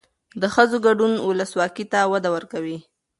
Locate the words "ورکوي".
2.35-2.77